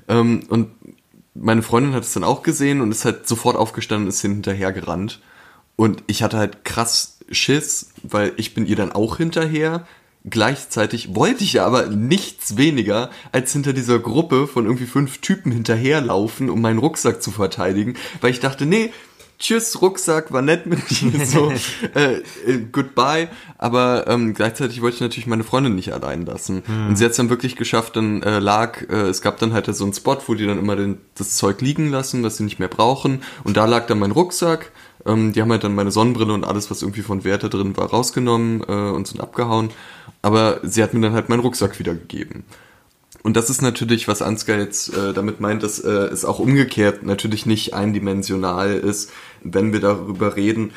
[0.10, 0.72] Ähm, und
[1.34, 4.74] meine Freundin hat es dann auch gesehen und ist halt sofort aufgestanden und ist hinterher
[4.74, 5.22] gerannt.
[5.78, 9.86] Und ich hatte halt krass Schiss, weil ich bin ihr dann auch hinterher.
[10.30, 16.50] Gleichzeitig wollte ich aber nichts weniger, als hinter dieser Gruppe von irgendwie fünf Typen hinterherlaufen,
[16.50, 18.92] um meinen Rucksack zu verteidigen, weil ich dachte, nee,
[19.40, 21.52] tschüss, Rucksack, war nett mit dir, so,
[21.96, 23.30] äh, äh, goodbye.
[23.58, 26.64] Aber ähm, gleichzeitig wollte ich natürlich meine Freundin nicht allein lassen.
[26.66, 26.88] Hm.
[26.90, 29.74] Und sie hat es dann wirklich geschafft, dann äh, lag, äh, es gab dann halt
[29.74, 32.60] so einen Spot, wo die dann immer den, das Zeug liegen lassen, was sie nicht
[32.60, 33.22] mehr brauchen.
[33.44, 34.72] Und da lag dann mein Rucksack
[35.06, 37.90] ähm, die haben halt dann meine Sonnenbrille und alles, was irgendwie von Werte drin war,
[37.90, 39.70] rausgenommen äh, und sind abgehauen.
[40.22, 42.44] Aber sie hat mir dann halt meinen Rucksack wiedergegeben.
[43.24, 47.04] Und das ist natürlich, was Ansgar jetzt äh, damit meint, dass äh, es auch umgekehrt
[47.04, 49.12] natürlich nicht eindimensional ist,
[49.44, 50.72] wenn wir darüber reden,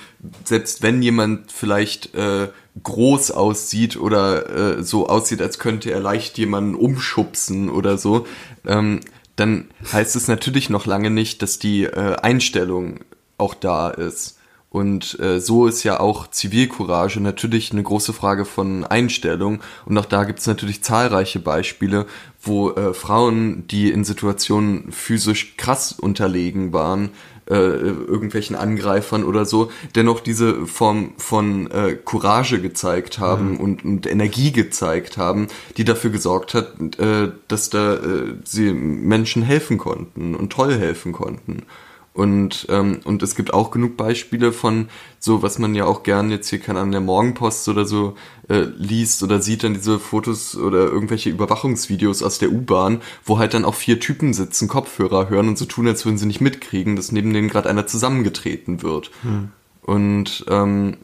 [0.44, 2.48] selbst wenn jemand vielleicht äh,
[2.82, 8.26] groß aussieht oder äh, so aussieht, als könnte er leicht jemanden umschubsen oder so,
[8.66, 9.00] ähm,
[9.36, 13.00] dann heißt es natürlich noch lange nicht, dass die äh, Einstellung
[13.40, 14.36] auch da ist.
[14.70, 19.60] Und äh, so ist ja auch Zivilcourage natürlich eine große Frage von Einstellung.
[19.84, 22.06] Und auch da gibt es natürlich zahlreiche Beispiele,
[22.40, 27.10] wo äh, Frauen, die in Situationen physisch krass unterlegen waren,
[27.50, 33.60] äh, irgendwelchen Angreifern oder so, dennoch diese Form von äh, Courage gezeigt haben mhm.
[33.60, 39.42] und, und Energie gezeigt haben, die dafür gesorgt hat, äh, dass da äh, sie Menschen
[39.42, 41.64] helfen konnten und toll helfen konnten.
[42.12, 44.88] Und, ähm, und es gibt auch genug Beispiele von
[45.20, 48.16] so, was man ja auch gern jetzt hier kann an der Morgenpost oder so
[48.48, 53.54] äh, liest oder sieht dann diese Fotos oder irgendwelche Überwachungsvideos aus der U-Bahn, wo halt
[53.54, 56.96] dann auch vier Typen sitzen, Kopfhörer hören und so tun, als würden sie nicht mitkriegen,
[56.96, 59.12] dass neben denen gerade einer zusammengetreten wird.
[59.22, 59.50] Hm.
[59.82, 60.96] Und, ähm,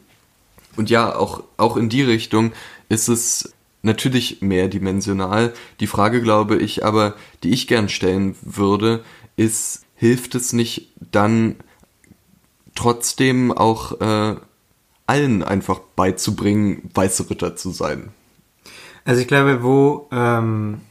[0.75, 2.51] und ja, auch, auch in die Richtung
[2.89, 5.53] ist es natürlich mehrdimensional.
[5.79, 9.03] Die Frage, glaube ich, aber, die ich gern stellen würde,
[9.37, 11.55] ist, hilft es nicht dann
[12.75, 14.35] trotzdem auch äh,
[15.07, 18.09] allen einfach beizubringen, weiße Ritter zu sein?
[19.03, 20.81] Also ich glaube, wo ähm,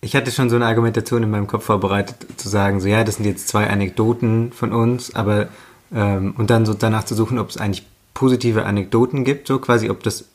[0.00, 3.16] ich hatte schon so eine Argumentation in meinem Kopf vorbereitet, zu sagen, so ja, das
[3.16, 5.48] sind jetzt zwei Anekdoten von uns, aber
[5.92, 9.90] ähm, und dann so danach zu suchen, ob es eigentlich positive Anekdoten gibt, so quasi,
[9.90, 10.30] ob das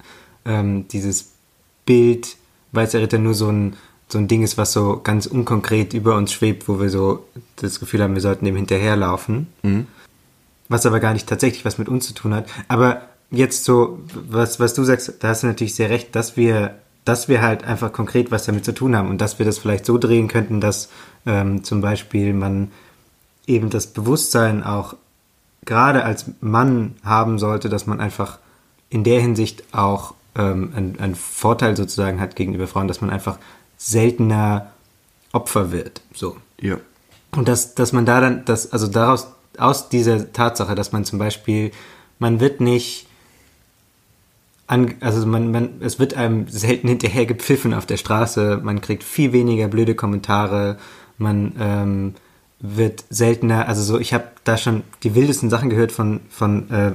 [0.45, 1.31] ähm, dieses
[1.85, 2.37] Bild
[2.71, 3.75] weißer Ritter nur so ein
[4.11, 7.25] so ein Ding ist, was so ganz unkonkret über uns schwebt, wo wir so
[7.57, 9.47] das Gefühl haben, wir sollten dem hinterherlaufen.
[9.61, 9.87] Mhm.
[10.67, 12.47] Was aber gar nicht tatsächlich was mit uns zu tun hat.
[12.67, 16.75] Aber jetzt so, was, was du sagst, da hast du natürlich sehr recht, dass wir,
[17.05, 19.85] dass wir halt einfach konkret was damit zu tun haben und dass wir das vielleicht
[19.85, 20.89] so drehen könnten, dass
[21.25, 22.71] ähm, zum Beispiel man
[23.45, 24.95] eben das Bewusstsein auch
[25.65, 28.39] gerade als Mann haben sollte, dass man einfach
[28.89, 33.37] in der Hinsicht auch ähm, einen, einen Vorteil sozusagen hat gegenüber Frauen, dass man einfach
[33.79, 34.71] seltener
[35.31, 36.01] Opfer wird.
[36.13, 36.37] So.
[36.61, 36.77] Ja.
[37.35, 41.17] Und dass, dass man da dann, dass, also daraus, aus dieser Tatsache, dass man zum
[41.17, 41.71] Beispiel,
[42.19, 43.07] man wird nicht,
[44.67, 49.03] an, also man, man, es wird einem selten hinterher gepfiffen auf der Straße, man kriegt
[49.03, 50.77] viel weniger blöde Kommentare,
[51.17, 52.15] man ähm,
[52.59, 56.91] wird seltener, also so, ich habe da schon die wildesten Sachen gehört von, von äh,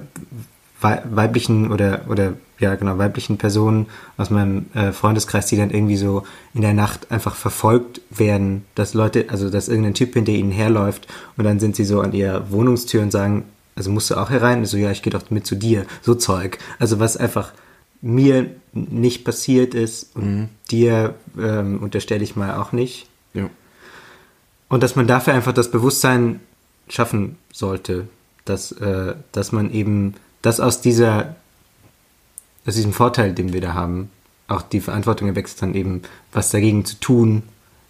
[0.85, 6.25] weiblichen oder, oder ja genau, weiblichen Personen aus meinem äh, Freundeskreis, die dann irgendwie so
[6.55, 11.09] in der Nacht einfach verfolgt werden, dass Leute, also dass irgendein Typ hinter ihnen herläuft
[11.37, 13.45] und dann sind sie so an ihrer Wohnungstür und sagen,
[13.77, 14.59] also musst du auch herein?
[14.59, 15.85] Und so, ja, ich gehe doch mit zu dir.
[16.03, 16.59] So Zeug.
[16.79, 17.53] Also was einfach
[18.01, 20.49] mir nicht passiert ist und mhm.
[20.71, 23.07] dir ähm, unterstelle ich mal auch nicht.
[23.33, 23.49] Ja.
[24.69, 26.41] Und dass man dafür einfach das Bewusstsein
[26.89, 28.09] schaffen sollte,
[28.45, 30.15] dass, äh, dass man eben,
[30.45, 31.37] dass aus dieser
[32.67, 34.11] aus diesem Vorteil, den wir da haben,
[34.49, 36.03] auch die Verantwortung erwächst, dann eben
[36.33, 37.43] was dagegen zu tun,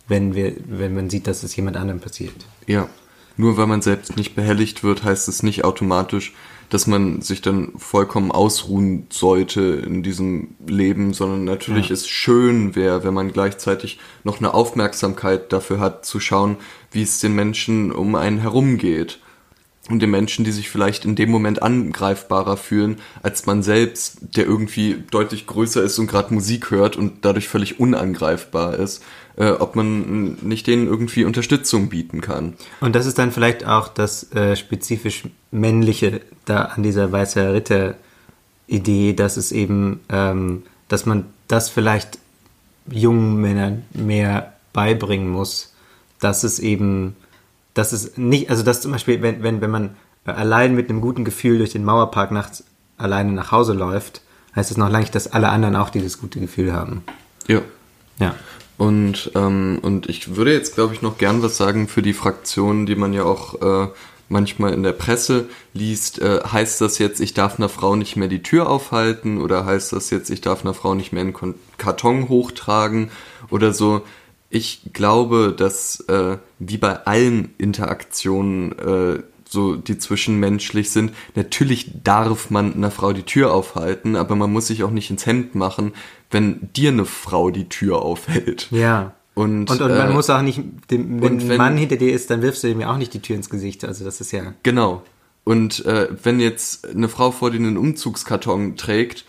[0.09, 2.35] wenn wir, wenn man sieht, dass es jemand anderem passiert.
[2.67, 2.88] Ja.
[3.37, 6.35] Nur weil man selbst nicht behelligt wird, heißt es nicht automatisch,
[6.71, 11.95] dass man sich dann vollkommen ausruhen sollte in diesem Leben, sondern natürlich ja.
[11.95, 16.57] es schön wäre, wenn man gleichzeitig noch eine Aufmerksamkeit dafür hat, zu schauen,
[16.93, 19.19] wie es den Menschen um einen herum geht
[19.90, 24.47] und den Menschen, die sich vielleicht in dem Moment angreifbarer fühlen als man selbst, der
[24.47, 29.03] irgendwie deutlich größer ist und gerade Musik hört und dadurch völlig unangreifbar ist,
[29.37, 32.55] äh, ob man nicht denen irgendwie Unterstützung bieten kann.
[32.81, 37.97] Und das ist dann vielleicht auch das äh, spezifisch männliche da an dieser weiße Ritter
[38.66, 42.18] Idee, dass es eben, ähm, dass man das vielleicht
[42.90, 45.75] jungen Männern mehr beibringen muss,
[46.20, 47.16] dass es eben
[47.74, 51.24] dass es nicht, also dass zum Beispiel, wenn, wenn, wenn man allein mit einem guten
[51.24, 52.64] Gefühl durch den Mauerpark nachts
[52.96, 54.22] alleine nach Hause läuft,
[54.56, 57.02] heißt es noch lange nicht, dass alle anderen auch dieses gute Gefühl haben.
[57.48, 57.60] Ja.
[58.18, 58.34] Ja.
[58.76, 62.87] Und, ähm, und ich würde jetzt, glaube ich, noch gern was sagen für die Fraktionen,
[62.87, 63.88] die man ja auch äh,
[64.28, 66.20] manchmal in der Presse liest.
[66.20, 69.40] Äh, heißt das jetzt, ich darf einer Frau nicht mehr die Tür aufhalten?
[69.40, 71.34] Oder heißt das jetzt, ich darf einer Frau nicht mehr einen
[71.78, 73.10] Karton hochtragen?
[73.50, 74.02] Oder so
[74.55, 82.51] ich glaube, dass äh, wie bei allen Interaktionen, äh, so die zwischenmenschlich sind, natürlich darf
[82.51, 85.93] man einer Frau die Tür aufhalten, aber man muss sich auch nicht ins Hemd machen,
[86.31, 88.69] wenn dir eine Frau die Tür aufhält.
[88.71, 89.14] Ja.
[89.35, 92.31] Und, und, und man äh, muss auch nicht, dem, wenn, ein Mann hinter dir ist,
[92.31, 93.85] dann wirfst du ihm ja auch nicht die Tür ins Gesicht.
[93.85, 94.55] Also das ist ja.
[94.62, 95.03] Genau.
[95.43, 99.25] Und äh, wenn jetzt eine Frau vor dir einen Umzugskarton trägt,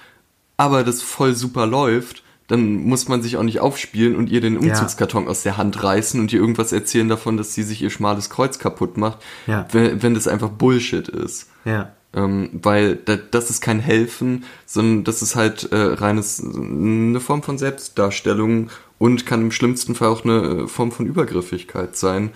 [0.55, 4.57] aber das voll super läuft, dann muss man sich auch nicht aufspielen und ihr den
[4.57, 5.29] Umzugskarton ja.
[5.29, 8.59] aus der Hand reißen und ihr irgendwas erzählen davon, dass sie sich ihr schmales Kreuz
[8.59, 9.67] kaputt macht, ja.
[9.71, 11.49] wenn, wenn das einfach Bullshit ist.
[11.65, 11.91] Ja.
[12.13, 17.43] Ähm, weil da, das ist kein Helfen, sondern das ist halt äh, reines eine Form
[17.43, 22.29] von Selbstdarstellung und kann im schlimmsten Fall auch eine äh, Form von Übergriffigkeit sein,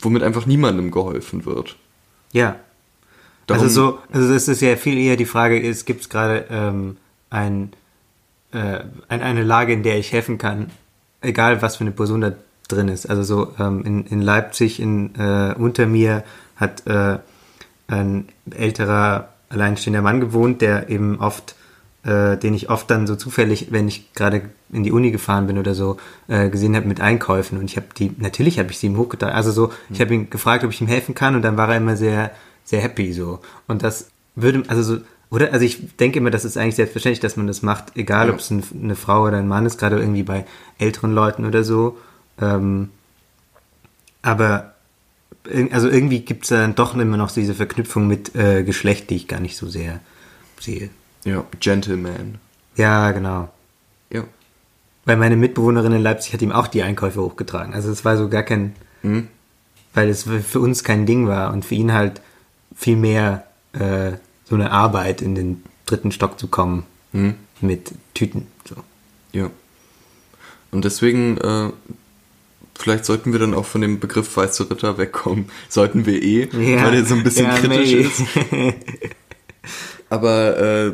[0.00, 1.76] womit einfach niemandem geholfen wird.
[2.32, 2.56] Ja.
[3.46, 6.96] Darum, also so, also es ist ja viel eher die Frage, es gibt gerade ähm,
[7.30, 7.72] ein
[8.52, 10.70] äh, eine Lage, in der ich helfen kann,
[11.20, 12.32] egal was für eine Person da
[12.68, 13.08] drin ist.
[13.08, 16.24] Also so ähm, in, in Leipzig in, äh, unter mir
[16.56, 17.18] hat äh,
[17.88, 21.54] ein älterer alleinstehender Mann gewohnt, der eben oft,
[22.04, 25.58] äh, den ich oft dann so zufällig, wenn ich gerade in die Uni gefahren bin
[25.58, 28.86] oder so, äh, gesehen habe mit Einkäufen und ich habe die, natürlich habe ich sie
[28.86, 29.36] ihm hochgetragen.
[29.36, 31.76] Also so, ich habe ihn gefragt, ob ich ihm helfen kann und dann war er
[31.76, 32.30] immer sehr,
[32.64, 33.40] sehr happy so.
[33.68, 35.52] Und das würde, also so, oder?
[35.52, 38.34] Also ich denke immer, das ist eigentlich selbstverständlich, dass man das macht, egal ja.
[38.34, 40.44] ob es ein, eine Frau oder ein Mann ist, gerade irgendwie bei
[40.78, 41.96] älteren Leuten oder so.
[42.38, 42.90] Ähm,
[44.20, 44.74] aber
[45.72, 49.26] also irgendwie gibt es dann doch immer noch diese Verknüpfung mit äh, Geschlecht, die ich
[49.26, 50.00] gar nicht so sehr
[50.60, 50.90] sehe.
[51.24, 52.38] Ja, Gentleman.
[52.76, 53.48] Ja, genau.
[54.10, 54.24] Ja.
[55.06, 57.72] Weil meine Mitbewohnerin in Leipzig hat ihm auch die Einkäufe hochgetragen.
[57.72, 59.28] Also es war so gar kein, mhm.
[59.94, 62.20] weil es für uns kein Ding war und für ihn halt
[62.76, 64.12] viel mehr äh,
[64.52, 67.36] so eine Arbeit, in den dritten Stock zu kommen hm.
[67.62, 68.48] mit Tüten.
[68.68, 68.74] So.
[69.32, 69.48] Ja.
[70.70, 71.70] Und deswegen, äh,
[72.78, 75.48] vielleicht sollten wir dann auch von dem Begriff Weiße Ritter wegkommen.
[75.70, 76.84] Sollten wir eh, ja.
[76.84, 78.08] weil der so ein bisschen ja, kritisch maybe.
[78.08, 78.74] ist.
[80.10, 80.92] Aber äh,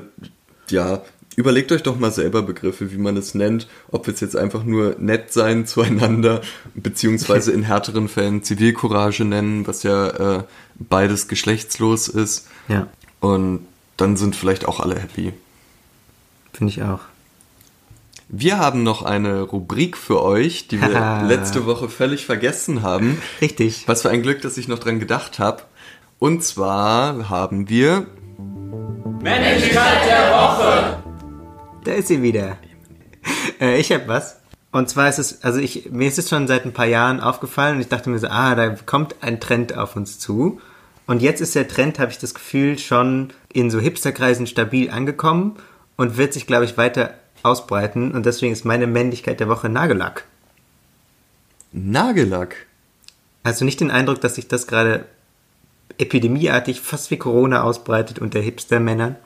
[0.70, 1.02] ja,
[1.34, 3.66] überlegt euch doch mal selber Begriffe, wie man es nennt.
[3.90, 6.42] Ob wir es jetzt einfach nur nett sein zueinander,
[6.76, 10.42] beziehungsweise in härteren Fällen Zivilcourage nennen, was ja äh,
[10.78, 12.46] beides geschlechtslos ist.
[12.68, 12.86] Ja.
[13.20, 15.32] Und dann sind vielleicht auch alle happy.
[16.52, 17.00] Finde ich auch.
[18.28, 23.20] Wir haben noch eine Rubrik für euch, die wir letzte Woche völlig vergessen haben.
[23.40, 23.84] Richtig.
[23.86, 25.62] Was für ein Glück, dass ich noch dran gedacht habe.
[26.18, 28.06] Und zwar haben wir
[31.84, 32.58] Da ist sie wieder.
[33.60, 34.40] Äh, ich habe was.
[34.70, 37.76] Und zwar ist es, also ich, mir ist es schon seit ein paar Jahren aufgefallen
[37.76, 40.60] und ich dachte mir so, ah, da kommt ein Trend auf uns zu.
[41.08, 45.56] Und jetzt ist der Trend, habe ich das Gefühl, schon in so Hipsterkreisen stabil angekommen
[45.96, 48.12] und wird sich, glaube ich, weiter ausbreiten.
[48.12, 50.24] Und deswegen ist meine Männlichkeit der Woche Nagellack.
[51.72, 52.66] Nagellack.
[53.42, 55.06] Hast du nicht den Eindruck, dass sich das gerade
[55.96, 59.16] epidemieartig fast wie Corona ausbreitet unter Hipster-Männern?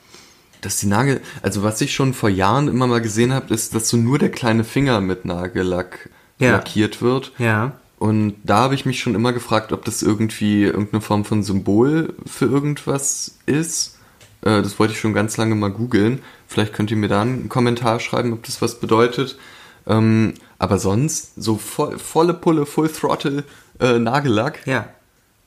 [0.61, 3.89] Dass die Nagel, also was ich schon vor Jahren immer mal gesehen habe, ist, dass
[3.89, 6.53] so nur der kleine Finger mit Nagellack Ja.
[6.53, 7.33] lackiert wird.
[7.39, 7.73] Ja.
[8.03, 12.13] Und da habe ich mich schon immer gefragt, ob das irgendwie irgendeine Form von Symbol
[12.27, 13.97] für irgendwas ist.
[14.41, 16.21] Äh, das wollte ich schon ganz lange mal googeln.
[16.49, 19.39] Vielleicht könnt ihr mir da einen Kommentar schreiben, ob das was bedeutet.
[19.87, 23.45] Ähm, aber sonst, so voll, volle Pulle, Full Throttle
[23.79, 24.67] äh, Nagellack.
[24.67, 24.89] Ja.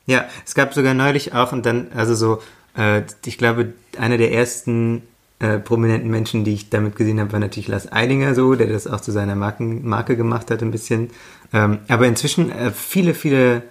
[0.06, 2.42] Ja, es gab sogar neulich auch und dann, also so,
[2.78, 5.02] äh, ich glaube, einer der ersten
[5.40, 8.88] äh, prominenten Menschen, die ich damit gesehen habe, war natürlich Lars Eidinger so, der das
[8.88, 11.10] auch zu seiner Marken, Marke gemacht hat ein bisschen.
[11.54, 13.64] Ähm, aber inzwischen äh, viele, viele,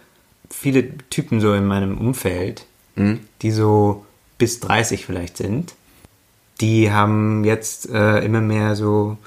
[0.51, 4.07] viele Typen so in meinem Umfeld, die so
[4.39, 5.75] bis 30 vielleicht sind,
[6.61, 9.19] die haben jetzt äh, immer mehr so,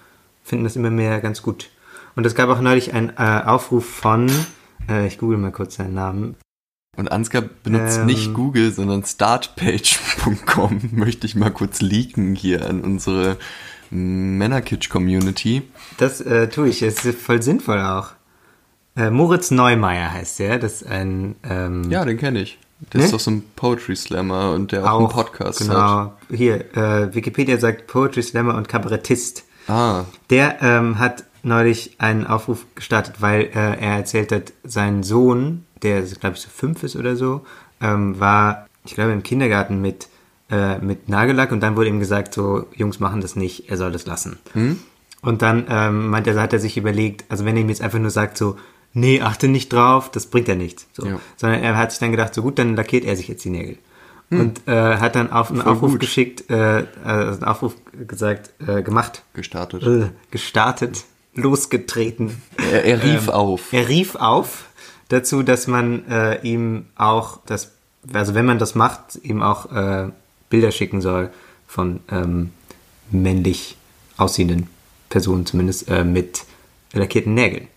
[0.44, 1.70] finden das immer mehr ganz gut.
[2.16, 4.32] Und es gab auch neulich einen äh, Aufruf von,
[4.90, 6.36] äh, ich google mal kurz seinen Namen,
[6.98, 8.06] Und Ansgar benutzt Ähm.
[8.08, 10.82] nicht Google, sondern startpage.com.
[10.92, 13.38] Möchte ich mal kurz leaken hier an unsere
[14.38, 15.64] Männerkitsch-Community.
[15.98, 18.10] Das äh, tue ich, es ist voll sinnvoll auch.
[18.96, 22.58] Äh, Moritz Neumeier heißt der, das ist ein ähm, Ja, den kenne ich.
[22.94, 23.06] Der Ne?
[23.06, 26.18] ist doch so ein Poetry Slammer und der auch, einen Podcast genau, hat.
[26.32, 29.46] Hier, äh, Wikipedia sagt Poetry Slammer und Kabarettist.
[29.68, 35.66] Ah, Der ähm, hat neulich einen Aufruf gestartet, weil äh, er erzählt hat, sein Sohn,
[35.84, 37.46] der glaube ich so fünf ist oder so,
[37.82, 40.08] ähm, war, ich glaube, im Kindergarten mit,
[40.50, 43.92] äh, mit Nagellack und dann wurde ihm gesagt, so, Jungs machen das nicht, er soll
[43.92, 44.38] das lassen.
[45.22, 48.00] Und dann ähm, meint er, hat er sich überlegt, also wenn er ihm jetzt einfach
[48.00, 48.56] nur sagt, so,
[48.94, 50.88] nee, achte nicht drauf, das bringt ja nichts.
[50.94, 51.06] So.
[51.06, 51.20] Ja.
[51.36, 53.78] Sondern er hat sich dann gedacht, so gut, dann lackiert er sich jetzt die Nägel.
[54.30, 56.00] Und äh, hat dann auf einen Voll Aufruf gut.
[56.02, 57.76] geschickt, äh, also einen Aufruf
[58.08, 59.84] gesagt, äh, gemacht, gestartet.
[59.84, 62.42] äh, gestartet, losgetreten.
[62.72, 63.72] Er, er rief Ähm, auf.
[63.72, 64.66] Er rief auf
[65.10, 67.72] dazu, dass man äh, ihm auch das,
[68.14, 70.10] also wenn man das macht, ihm auch äh,
[70.50, 71.30] Bilder schicken soll
[71.68, 72.52] von ähm,
[73.12, 73.78] männlich
[74.18, 74.68] aussehenden
[75.10, 76.44] Personen, zumindest äh, mit
[76.94, 77.68] lackierten Nägeln.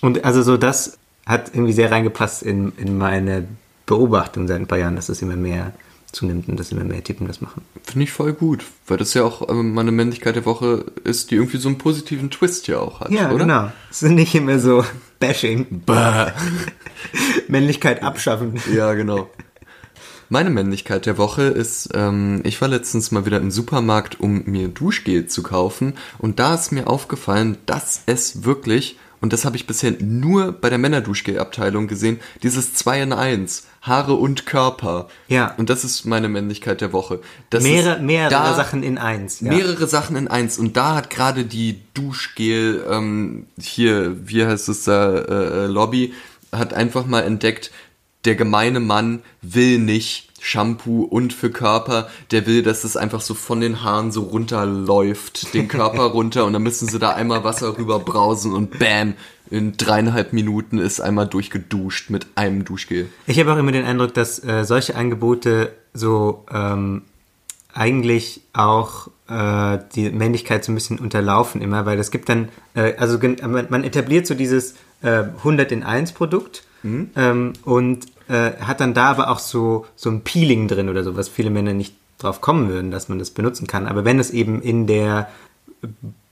[0.00, 3.46] Und also so das hat irgendwie sehr reingepasst in, in meine
[3.86, 5.72] Beobachtung seit ein paar Jahren, dass es immer mehr
[6.12, 7.62] zunimmt und dass immer mehr Typen das machen.
[7.82, 11.36] Finde ich voll gut, weil das ja auch ähm, meine Männlichkeit der Woche ist, die
[11.36, 13.38] irgendwie so einen positiven Twist ja auch hat, Ja, oder?
[13.44, 13.72] genau.
[13.90, 14.84] Es sind nicht immer so
[15.18, 16.26] Bashing, Bäh.
[17.48, 18.60] Männlichkeit abschaffen.
[18.74, 19.28] Ja, genau.
[20.28, 24.68] Meine Männlichkeit der Woche ist, ähm, ich war letztens mal wieder im Supermarkt, um mir
[24.68, 29.66] Duschgel zu kaufen und da ist mir aufgefallen, dass es wirklich, und das habe ich
[29.66, 35.08] bisher nur bei der Männerduschgel-Abteilung gesehen, dieses 2 in 1, Haare und Körper.
[35.28, 35.54] Ja.
[35.56, 37.20] Und das ist meine Männlichkeit der Woche.
[37.50, 39.40] Das Mehrere, mehrere da- Sachen in eins.
[39.40, 39.52] Ja.
[39.52, 40.58] Mehrere Sachen in eins.
[40.58, 46.14] Und da hat gerade die Duschgel, ähm, hier, wie heißt es da, äh, äh, Lobby,
[46.52, 47.70] hat einfach mal entdeckt,
[48.24, 53.32] der gemeine Mann will nicht Shampoo und für Körper, der will, dass es einfach so
[53.32, 57.78] von den Haaren so runterläuft, den Körper runter und dann müssen sie da einmal Wasser
[57.78, 59.14] rüber brausen und bam,
[59.50, 63.08] in dreieinhalb Minuten ist einmal durchgeduscht mit einem Duschgel.
[63.28, 67.02] Ich habe auch immer den Eindruck, dass äh, solche Angebote so ähm,
[67.72, 72.96] eigentlich auch äh, die Männlichkeit so ein bisschen unterlaufen immer, weil es gibt dann, äh,
[72.96, 78.80] also man, man etabliert so dieses äh, 100 in 1 Produkt ähm, und äh, hat
[78.80, 81.94] dann da aber auch so, so ein Peeling drin oder so, was viele Männer nicht
[82.18, 83.86] drauf kommen würden, dass man das benutzen kann.
[83.86, 85.28] Aber wenn es eben in der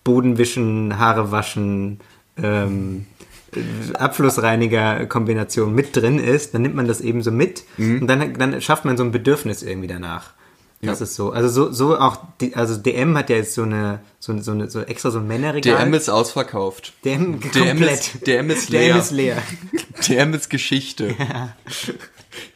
[0.04, 2.00] Bodenwischen, Haare waschen,
[2.36, 3.06] ähm,
[3.94, 7.64] Abflussreiniger-Kombination mit drin ist, dann nimmt man das eben so mit
[8.00, 10.32] und dann, dann schafft man so ein Bedürfnis irgendwie danach.
[10.82, 11.04] Das Ja.
[11.04, 11.30] ist so.
[11.30, 14.52] Also so, so auch, die, also DM hat ja jetzt so eine, so, eine- so,
[14.52, 15.76] eine, so extra so ein Männerregal.
[15.84, 16.94] DM ist ausverkauft.
[17.04, 17.90] DM, DM komplett.
[18.00, 18.96] ist- DM ist DM leer.
[18.96, 19.42] ist leer.
[20.08, 21.14] DM ist Geschichte.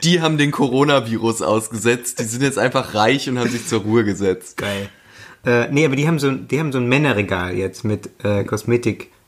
[0.03, 2.19] Die haben den Coronavirus ausgesetzt.
[2.21, 4.57] Die sind jetzt einfach reich und haben sich zur Ruhe gesetzt.
[4.57, 4.89] Geil.
[5.45, 8.45] Äh, nee, aber die haben so, ein- die haben so ein Männerregal jetzt mit äh,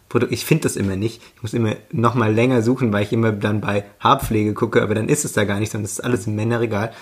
[0.09, 0.33] Kosmetikprodukten.
[0.35, 1.23] Ich finde das immer nicht.
[1.37, 4.95] Ich muss immer noch mal länger suchen, weil ich immer dann bei Haarpflege gucke, aber
[4.95, 6.93] dann ist es da gar nicht, sondern es ist alles im Männerregal.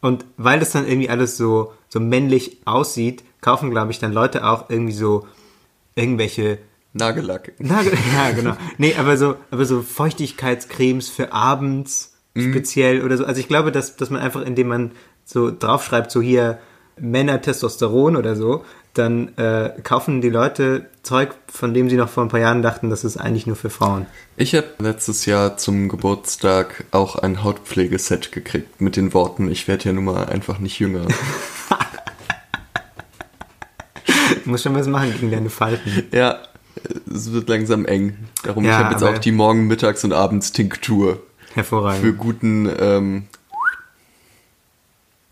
[0.00, 4.46] Und weil das dann irgendwie alles so, so männlich aussieht, kaufen, glaube ich, dann Leute
[4.46, 5.26] auch irgendwie so
[5.94, 6.58] irgendwelche
[6.94, 7.52] Nagellack.
[7.58, 7.80] na,
[8.14, 8.54] ja, genau.
[8.78, 13.26] Nee, aber so, aber so Feuchtigkeitscremes für abends speziell oder so.
[13.26, 14.92] Also ich glaube, dass, dass man einfach, indem man
[15.24, 16.58] so draufschreibt, so hier
[16.98, 18.64] Männer Testosteron oder so,
[18.94, 22.90] dann äh, kaufen die Leute Zeug, von dem sie noch vor ein paar Jahren dachten,
[22.90, 24.06] das ist eigentlich nur für Frauen.
[24.36, 29.84] Ich habe letztes Jahr zum Geburtstag auch ein Hautpflegeset gekriegt mit den Worten, ich werde
[29.86, 31.06] ja nun mal einfach nicht jünger.
[34.44, 36.04] Du musst schon was machen gegen deine Falten.
[36.10, 36.38] ja,
[37.14, 38.16] es wird langsam eng.
[38.42, 42.18] Darum, Ja, ich habe jetzt auch die Morgen-, Mittags- und Abends-Tinktur für Hervorragend.
[42.18, 43.24] guten, ähm,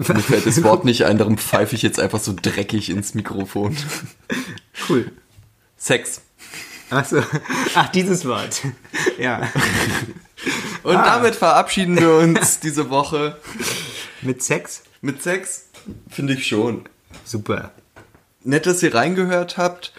[0.08, 3.76] mir fällt das Wort nicht ein, darum pfeife ich jetzt einfach so dreckig ins Mikrofon.
[4.88, 5.10] Cool.
[5.76, 6.22] Sex.
[6.90, 7.22] Ach so.
[7.74, 8.62] Ach, dieses Wort.
[9.18, 9.48] Ja.
[10.82, 11.04] Und Ah.
[11.04, 13.36] damit verabschieden wir uns diese Woche
[14.22, 14.82] Mit Sex?
[15.02, 15.66] mit Sex.
[16.08, 16.84] Finde ich schon.
[17.24, 17.72] Super.
[18.44, 19.92] Nett, dass ihr reingehört habt.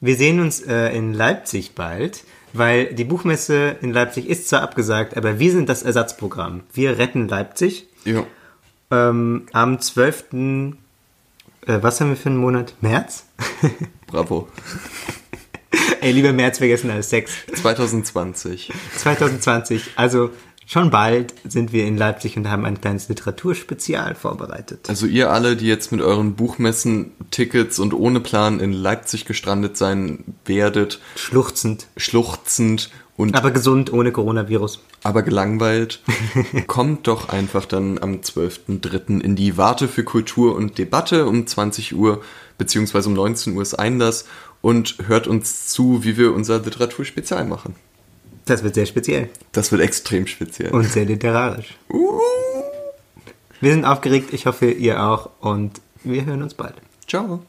[0.00, 5.16] Wir sehen uns äh, in Leipzig bald, weil die Buchmesse in Leipzig ist zwar abgesagt,
[5.16, 6.62] aber wir sind das Ersatzprogramm.
[6.72, 7.86] Wir retten Leipzig.
[8.04, 8.24] Ja.
[8.90, 10.24] Ähm, am 12.
[10.32, 10.72] Äh,
[11.66, 12.74] was haben wir für einen Monat?
[12.80, 13.26] März?
[14.06, 14.48] Bravo.
[16.00, 17.32] Ey, lieber März vergessen als Sex.
[17.54, 18.72] 2020.
[18.98, 20.30] 2020, also
[20.66, 24.88] schon bald sind wir in Leipzig und haben ein kleines Literaturspezial vorbereitet.
[24.88, 29.76] Also ihr alle, die jetzt mit euren Buchmessen, Tickets und ohne Plan in Leipzig gestrandet
[29.76, 34.80] sein werdet, Schluchzend, schluchzend und aber gesund, ohne Coronavirus.
[35.02, 36.00] aber gelangweilt,
[36.66, 39.20] kommt doch einfach dann am 12.03.
[39.20, 42.22] in die Warte für Kultur und Debatte um 20 Uhr
[42.58, 44.26] beziehungsweise um 19 Uhr ist Einlass
[44.62, 47.74] und hört uns zu, wie wir unser Literaturspezial machen.
[48.46, 50.70] Das wird sehr speziell Das wird extrem speziell.
[50.72, 51.74] und sehr literarisch.
[53.60, 56.74] Wir sind aufgeregt, ich hoffe, ihr auch und wir hören uns bald.
[57.08, 57.40] Ciao.